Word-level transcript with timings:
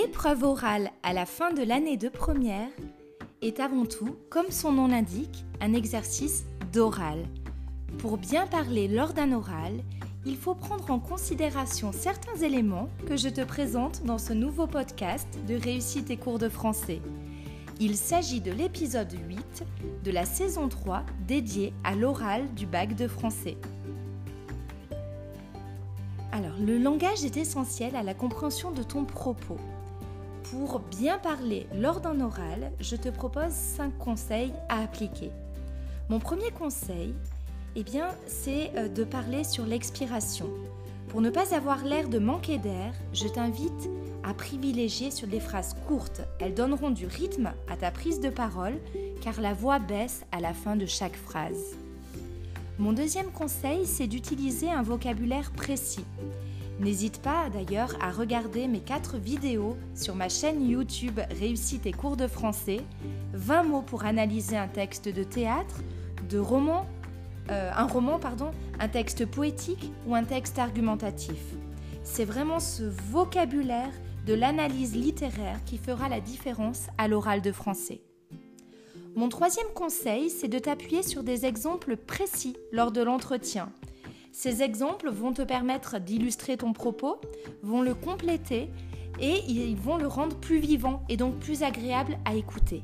L'épreuve 0.00 0.44
orale 0.44 0.92
à 1.02 1.12
la 1.12 1.26
fin 1.26 1.52
de 1.52 1.64
l'année 1.64 1.96
de 1.96 2.08
première 2.08 2.68
est 3.42 3.58
avant 3.58 3.84
tout, 3.84 4.14
comme 4.30 4.50
son 4.50 4.70
nom 4.70 4.86
l'indique, 4.86 5.44
un 5.60 5.72
exercice 5.72 6.44
d'oral. 6.72 7.24
Pour 7.98 8.16
bien 8.16 8.46
parler 8.46 8.86
lors 8.86 9.12
d'un 9.12 9.32
oral, 9.32 9.82
il 10.24 10.36
faut 10.36 10.54
prendre 10.54 10.88
en 10.92 11.00
considération 11.00 11.90
certains 11.90 12.36
éléments 12.36 12.88
que 13.08 13.16
je 13.16 13.28
te 13.28 13.40
présente 13.40 14.04
dans 14.04 14.18
ce 14.18 14.32
nouveau 14.32 14.68
podcast 14.68 15.26
de 15.48 15.56
Réussite 15.56 16.10
et 16.10 16.16
cours 16.16 16.38
de 16.38 16.48
français. 16.48 17.02
Il 17.80 17.96
s'agit 17.96 18.40
de 18.40 18.52
l'épisode 18.52 19.12
8 19.28 19.64
de 20.04 20.10
la 20.12 20.26
saison 20.26 20.68
3 20.68 21.02
dédié 21.26 21.72
à 21.82 21.96
l'oral 21.96 22.54
du 22.54 22.66
bac 22.66 22.94
de 22.94 23.08
français. 23.08 23.56
Alors, 26.30 26.56
le 26.64 26.78
langage 26.78 27.24
est 27.24 27.36
essentiel 27.36 27.96
à 27.96 28.04
la 28.04 28.14
compréhension 28.14 28.70
de 28.70 28.84
ton 28.84 29.04
propos. 29.04 29.56
Pour 30.50 30.80
bien 30.80 31.18
parler 31.18 31.66
lors 31.74 32.00
d'un 32.00 32.20
oral, 32.22 32.72
je 32.80 32.96
te 32.96 33.10
propose 33.10 33.52
5 33.52 33.98
conseils 33.98 34.54
à 34.70 34.82
appliquer. 34.82 35.30
Mon 36.08 36.20
premier 36.20 36.50
conseil, 36.50 37.14
eh 37.76 37.82
bien, 37.82 38.08
c'est 38.26 38.72
euh, 38.76 38.88
de 38.88 39.04
parler 39.04 39.44
sur 39.44 39.66
l'expiration. 39.66 40.48
Pour 41.08 41.20
ne 41.20 41.28
pas 41.28 41.54
avoir 41.54 41.84
l'air 41.84 42.08
de 42.08 42.18
manquer 42.18 42.56
d'air, 42.56 42.94
je 43.12 43.28
t'invite 43.28 43.90
à 44.24 44.32
privilégier 44.32 45.10
sur 45.10 45.28
des 45.28 45.40
phrases 45.40 45.76
courtes. 45.86 46.22
Elles 46.40 46.54
donneront 46.54 46.90
du 46.90 47.06
rythme 47.06 47.52
à 47.68 47.76
ta 47.76 47.90
prise 47.90 48.20
de 48.20 48.30
parole 48.30 48.78
car 49.20 49.42
la 49.42 49.52
voix 49.52 49.78
baisse 49.78 50.24
à 50.32 50.40
la 50.40 50.54
fin 50.54 50.76
de 50.76 50.86
chaque 50.86 51.16
phrase. 51.16 51.76
Mon 52.78 52.94
deuxième 52.94 53.30
conseil, 53.32 53.84
c'est 53.84 54.06
d'utiliser 54.06 54.70
un 54.70 54.82
vocabulaire 54.82 55.50
précis. 55.50 56.04
N'hésite 56.80 57.20
pas 57.20 57.48
d'ailleurs 57.50 57.96
à 58.00 58.12
regarder 58.12 58.68
mes 58.68 58.78
4 58.78 59.16
vidéos 59.16 59.76
sur 59.96 60.14
ma 60.14 60.28
chaîne 60.28 60.68
YouTube 60.68 61.18
Réussite 61.40 61.86
et 61.86 61.92
cours 61.92 62.16
de 62.16 62.28
français, 62.28 62.80
20 63.32 63.64
mots 63.64 63.82
pour 63.82 64.04
analyser 64.04 64.56
un 64.56 64.68
texte 64.68 65.08
de 65.08 65.24
théâtre, 65.24 65.80
de 66.30 66.38
roman, 66.38 66.86
euh, 67.50 67.72
un 67.74 67.86
roman, 67.86 68.20
pardon, 68.20 68.52
un 68.78 68.86
texte 68.86 69.26
poétique 69.26 69.90
ou 70.06 70.14
un 70.14 70.22
texte 70.22 70.60
argumentatif. 70.60 71.42
C'est 72.04 72.24
vraiment 72.24 72.60
ce 72.60 72.84
vocabulaire 72.84 73.92
de 74.26 74.34
l'analyse 74.34 74.94
littéraire 74.94 75.64
qui 75.64 75.78
fera 75.78 76.08
la 76.08 76.20
différence 76.20 76.86
à 76.96 77.08
l'oral 77.08 77.42
de 77.42 77.50
français. 77.50 78.02
Mon 79.16 79.28
troisième 79.28 79.72
conseil, 79.74 80.30
c'est 80.30 80.46
de 80.46 80.60
t'appuyer 80.60 81.02
sur 81.02 81.24
des 81.24 81.44
exemples 81.44 81.96
précis 81.96 82.56
lors 82.70 82.92
de 82.92 83.02
l'entretien. 83.02 83.72
Ces 84.32 84.62
exemples 84.62 85.10
vont 85.10 85.32
te 85.32 85.42
permettre 85.42 85.98
d'illustrer 85.98 86.56
ton 86.56 86.72
propos, 86.72 87.20
vont 87.62 87.82
le 87.82 87.94
compléter 87.94 88.70
et 89.20 89.42
ils 89.48 89.76
vont 89.76 89.96
le 89.96 90.06
rendre 90.06 90.36
plus 90.36 90.58
vivant 90.58 91.02
et 91.08 91.16
donc 91.16 91.38
plus 91.38 91.62
agréable 91.62 92.18
à 92.24 92.34
écouter. 92.34 92.82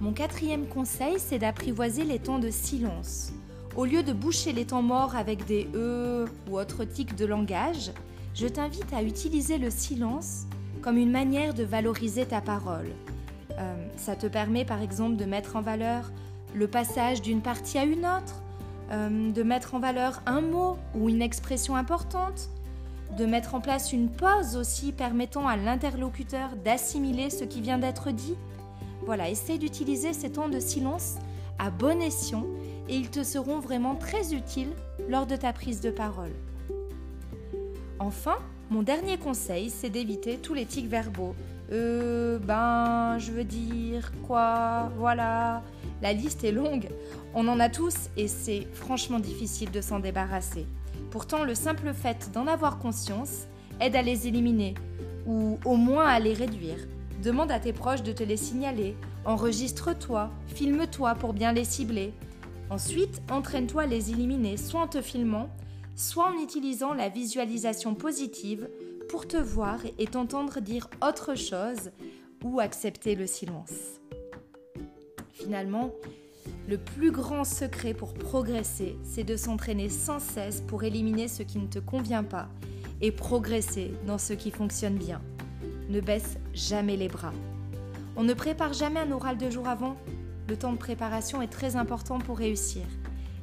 Mon 0.00 0.12
quatrième 0.12 0.66
conseil, 0.68 1.14
c'est 1.18 1.40
d'apprivoiser 1.40 2.04
les 2.04 2.20
temps 2.20 2.38
de 2.38 2.50
silence. 2.50 3.32
Au 3.76 3.84
lieu 3.84 4.02
de 4.02 4.12
boucher 4.12 4.52
les 4.52 4.64
temps 4.64 4.82
morts 4.82 5.16
avec 5.16 5.44
des 5.44 5.68
E 5.74 6.26
ou 6.48 6.58
autres 6.58 6.84
tics 6.84 7.16
de 7.16 7.26
langage, 7.26 7.90
je 8.34 8.46
t'invite 8.46 8.92
à 8.92 9.02
utiliser 9.02 9.58
le 9.58 9.70
silence 9.70 10.46
comme 10.82 10.96
une 10.96 11.10
manière 11.10 11.54
de 11.54 11.64
valoriser 11.64 12.26
ta 12.26 12.40
parole. 12.40 12.90
Euh, 13.58 13.86
ça 13.96 14.14
te 14.14 14.26
permet 14.26 14.64
par 14.64 14.80
exemple 14.82 15.16
de 15.16 15.24
mettre 15.24 15.56
en 15.56 15.60
valeur 15.60 16.12
le 16.54 16.68
passage 16.68 17.20
d'une 17.20 17.42
partie 17.42 17.78
à 17.78 17.84
une 17.84 18.06
autre, 18.06 18.42
euh, 18.90 19.32
de 19.32 19.42
mettre 19.42 19.74
en 19.74 19.80
valeur 19.80 20.22
un 20.26 20.40
mot 20.40 20.78
ou 20.94 21.08
une 21.08 21.22
expression 21.22 21.76
importante, 21.76 22.48
de 23.16 23.26
mettre 23.26 23.54
en 23.54 23.60
place 23.60 23.92
une 23.92 24.10
pause 24.10 24.56
aussi 24.56 24.92
permettant 24.92 25.46
à 25.46 25.56
l'interlocuteur 25.56 26.50
d'assimiler 26.64 27.30
ce 27.30 27.44
qui 27.44 27.60
vient 27.60 27.78
d'être 27.78 28.10
dit. 28.10 28.34
Voilà, 29.04 29.28
essaie 29.28 29.58
d'utiliser 29.58 30.12
ces 30.12 30.32
temps 30.32 30.48
de 30.48 30.60
silence 30.60 31.16
à 31.58 31.70
bon 31.70 32.00
escient 32.00 32.46
et 32.88 32.96
ils 32.96 33.10
te 33.10 33.22
seront 33.22 33.58
vraiment 33.58 33.94
très 33.94 34.34
utiles 34.34 34.72
lors 35.08 35.26
de 35.26 35.36
ta 35.36 35.52
prise 35.52 35.80
de 35.80 35.90
parole. 35.90 36.32
Enfin, 37.98 38.36
mon 38.70 38.82
dernier 38.82 39.18
conseil, 39.18 39.70
c'est 39.70 39.90
d'éviter 39.90 40.38
tous 40.38 40.54
les 40.54 40.66
tics 40.66 40.88
verbaux. 40.88 41.34
Euh, 41.70 42.38
ben, 42.38 43.18
je 43.18 43.32
veux 43.32 43.44
dire, 43.44 44.10
quoi, 44.26 44.90
voilà. 44.96 45.62
La 46.00 46.12
liste 46.12 46.44
est 46.44 46.52
longue. 46.52 46.88
On 47.34 47.46
en 47.48 47.60
a 47.60 47.68
tous 47.68 48.08
et 48.16 48.28
c'est 48.28 48.66
franchement 48.72 49.18
difficile 49.18 49.70
de 49.70 49.80
s'en 49.80 49.98
débarrasser. 49.98 50.66
Pourtant, 51.10 51.44
le 51.44 51.54
simple 51.54 51.92
fait 51.92 52.30
d'en 52.32 52.46
avoir 52.46 52.78
conscience 52.78 53.46
aide 53.80 53.96
à 53.96 54.02
les 54.02 54.26
éliminer 54.26 54.74
ou 55.26 55.58
au 55.64 55.76
moins 55.76 56.06
à 56.06 56.20
les 56.20 56.34
réduire. 56.34 56.78
Demande 57.22 57.50
à 57.50 57.58
tes 57.58 57.72
proches 57.72 58.02
de 58.02 58.12
te 58.12 58.22
les 58.22 58.36
signaler. 58.36 58.96
Enregistre-toi, 59.24 60.30
filme-toi 60.46 61.14
pour 61.16 61.32
bien 61.32 61.52
les 61.52 61.64
cibler. 61.64 62.12
Ensuite, 62.70 63.22
entraîne-toi 63.30 63.82
à 63.82 63.86
les 63.86 64.10
éliminer 64.10 64.56
soit 64.56 64.80
en 64.80 64.86
te 64.86 65.02
filmant, 65.02 65.48
soit 65.96 66.28
en 66.28 66.42
utilisant 66.42 66.94
la 66.94 67.08
visualisation 67.08 67.94
positive 67.94 68.68
pour 69.08 69.26
te 69.26 69.36
voir 69.36 69.78
et 69.98 70.06
t'entendre 70.06 70.60
dire 70.60 70.88
autre 71.06 71.34
chose 71.34 71.90
ou 72.44 72.60
accepter 72.60 73.14
le 73.14 73.26
silence. 73.26 74.00
Finalement, 75.32 75.90
le 76.68 76.78
plus 76.78 77.10
grand 77.10 77.44
secret 77.44 77.94
pour 77.94 78.14
progresser, 78.14 78.96
c'est 79.02 79.24
de 79.24 79.36
s'entraîner 79.36 79.88
sans 79.88 80.18
cesse 80.18 80.60
pour 80.60 80.84
éliminer 80.84 81.28
ce 81.28 81.42
qui 81.42 81.58
ne 81.58 81.66
te 81.66 81.78
convient 81.78 82.24
pas 82.24 82.48
et 83.00 83.12
progresser 83.12 83.94
dans 84.06 84.18
ce 84.18 84.32
qui 84.32 84.50
fonctionne 84.50 84.96
bien. 84.96 85.20
Ne 85.88 86.00
baisse 86.00 86.36
jamais 86.52 86.96
les 86.96 87.08
bras. 87.08 87.32
On 88.16 88.24
ne 88.24 88.34
prépare 88.34 88.72
jamais 88.72 89.00
un 89.00 89.12
oral 89.12 89.38
de 89.38 89.48
jour 89.48 89.68
avant. 89.68 89.96
Le 90.48 90.56
temps 90.56 90.72
de 90.72 90.78
préparation 90.78 91.40
est 91.40 91.48
très 91.48 91.76
important 91.76 92.18
pour 92.18 92.38
réussir. 92.38 92.82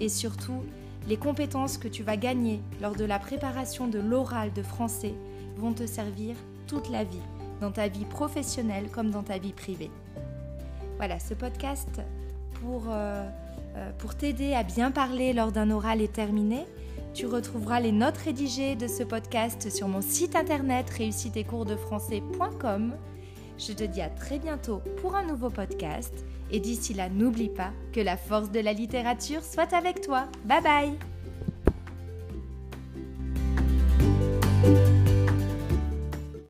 Et 0.00 0.08
surtout, 0.08 0.62
les 1.08 1.16
compétences 1.16 1.78
que 1.78 1.88
tu 1.88 2.02
vas 2.02 2.16
gagner 2.16 2.60
lors 2.82 2.96
de 2.96 3.04
la 3.04 3.18
préparation 3.18 3.86
de 3.86 3.98
l'oral 3.98 4.52
de 4.52 4.62
français 4.62 5.14
vont 5.56 5.72
te 5.72 5.86
servir 5.86 6.36
toute 6.66 6.90
la 6.90 7.04
vie, 7.04 7.22
dans 7.60 7.70
ta 7.70 7.88
vie 7.88 8.04
professionnelle 8.04 8.88
comme 8.90 9.10
dans 9.10 9.22
ta 9.22 9.38
vie 9.38 9.52
privée. 9.52 9.90
Voilà, 10.96 11.18
ce 11.18 11.34
podcast 11.34 12.00
pour, 12.60 12.84
euh, 12.88 13.28
euh, 13.76 13.90
pour 13.98 14.14
t'aider 14.14 14.54
à 14.54 14.62
bien 14.62 14.90
parler 14.90 15.32
lors 15.32 15.52
d'un 15.52 15.70
oral 15.70 16.00
est 16.00 16.12
terminé. 16.12 16.64
Tu 17.14 17.26
retrouveras 17.26 17.80
les 17.80 17.92
notes 17.92 18.18
rédigées 18.18 18.76
de 18.76 18.86
ce 18.86 19.02
podcast 19.02 19.70
sur 19.70 19.88
mon 19.88 20.02
site 20.02 20.36
internet 20.36 20.88
réussiteetcoursdefrançais.com. 20.90 22.92
Je 23.58 23.72
te 23.72 23.84
dis 23.84 24.02
à 24.02 24.10
très 24.10 24.38
bientôt 24.38 24.82
pour 25.00 25.16
un 25.16 25.24
nouveau 25.24 25.48
podcast 25.48 26.12
et 26.50 26.60
d'ici 26.60 26.94
là 26.94 27.08
n'oublie 27.08 27.48
pas 27.48 27.72
que 27.92 28.00
la 28.00 28.16
force 28.16 28.50
de 28.50 28.60
la 28.60 28.72
littérature 28.72 29.42
soit 29.42 29.72
avec 29.72 30.02
toi. 30.02 30.26
Bye 30.44 30.62
bye 30.62 31.15